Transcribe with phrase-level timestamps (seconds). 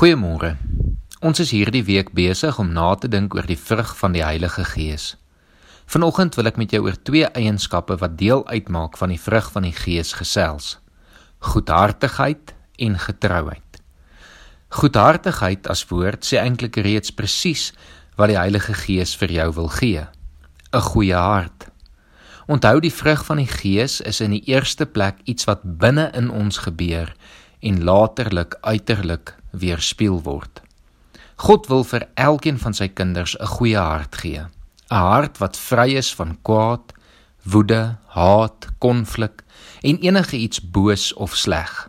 [0.00, 0.54] Goeiemôre.
[1.20, 4.62] Ons is hierdie week besig om na te dink oor die vrug van die Heilige
[4.64, 5.10] Gees.
[5.92, 9.66] Vanoggend wil ek met jou oor twee eienskappe wat deel uitmaak van die vrug van
[9.68, 10.78] die Gees gesels:
[11.44, 13.82] goedhartigheid en getrouheid.
[14.72, 17.66] Goedhartigheid as woord sê eintlik reeds presies
[18.16, 20.06] wat die Heilige Gees vir jou wil gee:
[20.72, 21.68] 'n goeie hart.
[22.48, 26.32] Onthou die vrug van die Gees is in die eerste plek iets wat binne in
[26.32, 27.12] ons gebeur
[27.60, 30.62] en laterlik uiterlik weerspieël word.
[31.36, 34.44] God wil vir elkeen van sy kinders 'n goeie hart gee,
[34.90, 36.92] 'n hart wat vry is van kwaad,
[37.42, 39.42] woede, haat, konflik
[39.82, 41.88] en enige iets boos of sleg.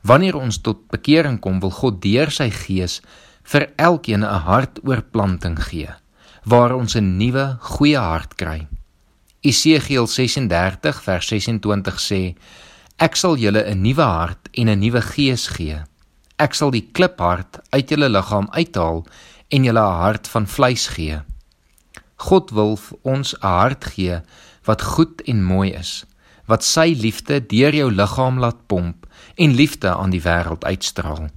[0.00, 3.00] Wanneer ons tot bekering kom, wil God deur sy gees
[3.42, 5.90] vir elkeen 'n hartoorplanting gee
[6.46, 8.66] waar ons 'n nuwe goeie hart kry.
[9.40, 12.34] Esegiel 36 vers 26 sê:
[12.98, 15.82] Ek sal julle 'n nuwe hart en 'n nuwe gees gee.
[16.36, 19.06] Ek sal die kliphart uit julle liggaam uithaal
[19.56, 21.22] en julle 'n hart van vleis gee.
[22.28, 24.20] God wil ons 'n hart gee
[24.64, 26.04] wat goed en mooi is,
[26.46, 29.06] wat sy liefde deur jou liggaam laat pomp
[29.36, 31.28] en liefde aan die wêreld uitstraal.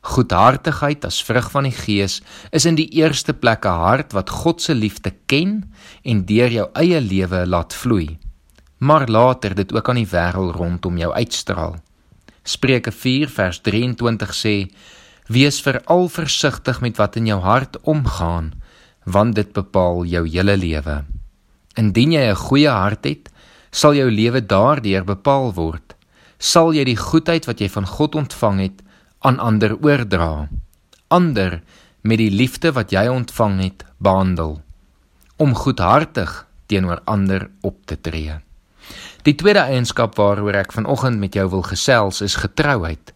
[0.00, 2.20] Goedhartigheid as vrug van die Gees
[2.52, 5.72] is in die eerste plek 'n hart wat God se liefde ken
[6.04, 8.18] en deur jou eie lewe laat vloei.
[8.78, 11.76] Maar later dit ook aan die wêreld rondom jou uitstraal.
[12.50, 14.54] Spreuke 4 vers 23 sê:
[15.30, 18.54] Wees veral versigtig met wat in jou hart omgaan,
[19.04, 20.96] want dit bepaal jou hele lewe.
[21.78, 23.30] Indien jy 'n goeie hart het,
[23.70, 25.94] sal jou lewe daardeur bepaal word.
[26.38, 28.82] Sal jy die goedheid wat jy van God ontvang het
[29.20, 30.48] aan ander oordra.
[31.08, 31.62] Ander
[32.02, 34.62] met die liefde wat jy ontvang het, behandel
[35.36, 38.49] om goedhartig teenoor ander op te tree.
[39.26, 43.12] Die tweede eienskap waaroor ek vanoggend met jou wil gesels is getrouheid.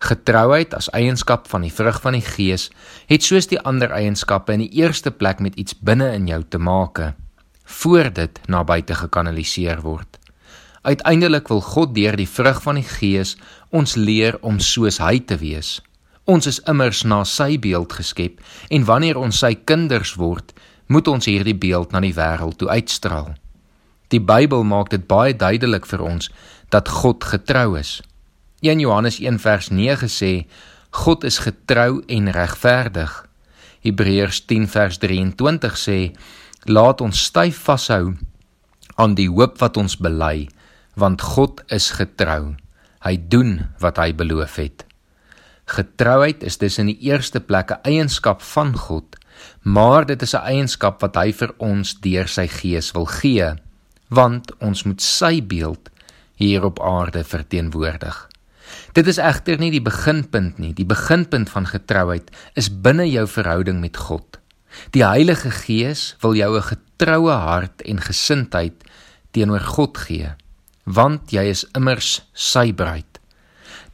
[0.00, 2.70] Getrouheid as eienskap van die vrug van die Gees
[3.08, 6.58] het soos die ander eienskappe in die eerste plek met iets binne in jou te
[6.58, 7.02] maak
[7.70, 10.18] voor dit na buite gekanaliseer word.
[10.82, 13.36] Uiteindelik wil God deur die vrug van die Gees
[13.70, 15.78] ons leer om soos hy te wees.
[16.24, 18.40] Ons is immers na sy beeld geskep
[18.70, 20.52] en wanneer ons sy kinders word,
[20.88, 23.34] moet ons hierdie beeld na die wêreld toe uitstraal.
[24.10, 26.30] Die Bybel maak dit baie duidelik vir ons
[26.74, 28.00] dat God getrou is.
[28.66, 30.32] 1 Johannes 1 vers 9 sê
[30.90, 33.12] God is getrou en regverdig.
[33.86, 35.98] Hebreërs 10 vers 23 sê
[36.66, 38.16] laat ons styf vashou
[38.98, 40.48] aan die hoop wat ons bely
[40.98, 42.56] want God is getrou.
[43.06, 44.84] Hy doen wat hy beloof het.
[45.70, 49.16] Getrouheid is dus in die eerste plek 'n eienskap van God,
[49.62, 53.54] maar dit is 'n eienskap wat hy vir ons deur sy gees wil gee
[54.10, 55.90] want ons moet sy beeld
[56.40, 58.28] hier op aarde verteenwoordig.
[58.92, 60.72] Dit is egter nie die beginpunt nie.
[60.74, 64.38] Die beginpunt van getrouheid is binne jou verhouding met God.
[64.94, 68.84] Die Heilige Gees wil jou 'n getroue hart en gesindheid
[69.30, 70.34] teenoor God gee,
[70.84, 73.20] want jy is immers sy bruid.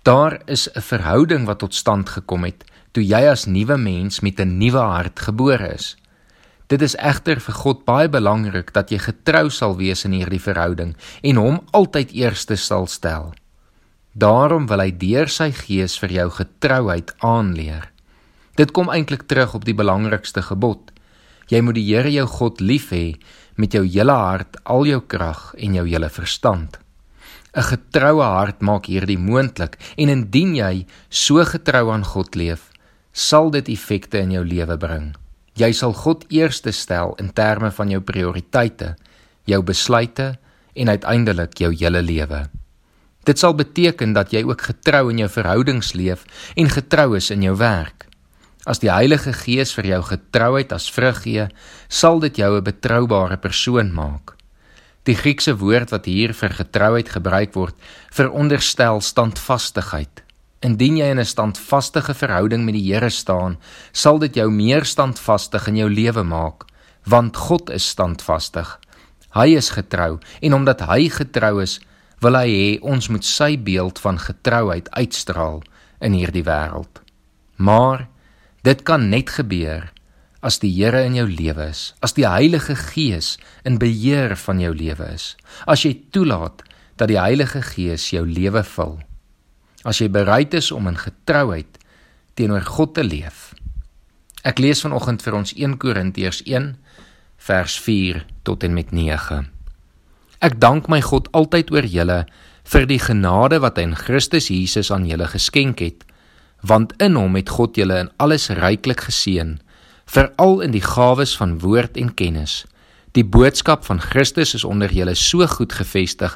[0.03, 4.41] Daar is 'n verhouding wat tot stand gekom het toe jy as nuwe mens met
[4.41, 5.97] 'n nuwe hart gebore is.
[6.66, 10.97] Dit is egter vir God baie belangrik dat jy getrou sal wees in hierdie verhouding
[11.22, 13.34] en hom altyd eerste sal stel.
[14.19, 17.93] Daarom wil hy deur sy gees vir jou getrouheid aanleer.
[18.59, 20.91] Dit kom eintlik terug op die belangrikste gebod.
[21.53, 23.15] Jy moet die Here jou God lief hê
[23.54, 26.81] met jou hele hart, al jou krag en jou hele verstand.
[27.56, 32.72] 'n Getroue hart maak hierdie moontlik en indien jy so getrou aan God leef,
[33.12, 35.15] sal dit effekte in jou lewe bring.
[35.56, 38.94] Jy sal God eerste stel in terme van jou prioriteite,
[39.49, 40.34] jou besluite
[40.77, 42.43] en uiteindelik jou hele lewe.
[43.25, 47.43] Dit sal beteken dat jy ook getrou in jou verhoudings leef en getrou is in
[47.43, 48.05] jou werk.
[48.66, 51.49] As die Heilige Gees vir jou getrouheid as vrug gee,
[51.89, 54.37] sal dit jou 'n betroubare persoon maak.
[55.06, 57.75] Die Griekse woord wat hier vir getrouheid gebruik word,
[58.11, 60.25] veronderstel standvastigheid.
[60.65, 63.59] Indien jy in 'n standvaste verhouding met die Here staan,
[63.92, 66.65] sal dit jou meer standvastig in jou lewe maak,
[67.04, 68.78] want God is standvastig.
[69.34, 71.80] Hy is getrou en omdat hy getrou is,
[72.21, 75.63] wil hy hê ons moet sy beeld van getrouheid uitstraal
[76.01, 77.03] in hierdie wêreld.
[77.57, 78.09] Maar
[78.63, 79.92] dit kan net gebeur
[80.41, 84.72] as die Here in jou lewe is, as die Heilige Gees in beheer van jou
[84.75, 85.36] lewe is,
[85.66, 86.63] as jy toelaat
[86.97, 88.98] dat die Heilige Gees jou lewe vul
[89.86, 91.78] as jy bereid is om in getrouheid
[92.36, 93.53] teenoor God te leef.
[94.47, 96.72] Ek lees vanoggend vir ons 1 Korintiërs 1
[97.47, 99.47] vers 4 tot en met 9.
[100.44, 102.18] Ek dank my God altyd oor julle
[102.66, 106.03] vir die genade wat hy in Christus Jesus aan julle geskenk het,
[106.66, 109.56] want in hom het God julle in alles ryklik geseën,
[110.10, 112.65] veral in die gawes van woord en kennis.
[113.16, 116.34] Die boodskap van Christus is onder julle so goed gefestig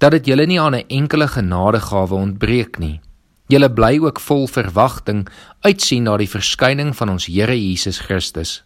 [0.00, 3.00] dat dit julle nie aan 'n enkele genadegawe ontbreek nie.
[3.46, 5.28] Julle bly ook vol verwagting
[5.60, 8.62] uitsien na die verskyning van ons Here Jesus Christus.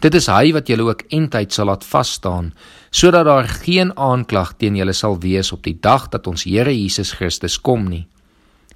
[0.00, 2.52] Dit is hy wat julle ook eintyd sal laat vas staan,
[2.90, 7.12] sodat daar geen aanklag teen julle sal wees op die dag dat ons Here Jesus
[7.12, 8.06] Christus kom nie.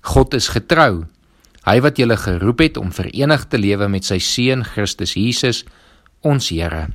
[0.00, 1.04] God is getrou.
[1.66, 5.64] Hy wat julle geroep het om verenig te lewe met sy seun Christus Jesus,
[6.22, 6.88] ons Here.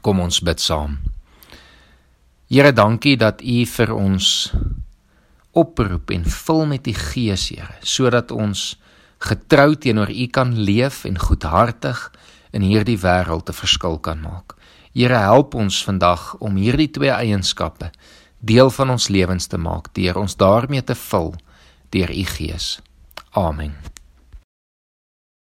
[0.00, 1.11] Kom ons bid saam.
[2.52, 4.26] Here, dankie dat U vir ons
[5.56, 8.74] oproep en vul met die Gees, Here, sodat ons
[9.24, 12.02] getrou teenoor U kan leef en goedhartig
[12.52, 14.52] in hierdie wêreld 'n verskil kan maak.
[14.92, 17.88] Here, help ons vandag om hierdie twee eienskappe
[18.40, 21.34] deel van ons lewens te maak deur ons daarmee te vul
[21.88, 22.80] deur U Gees.
[23.32, 23.91] Amen.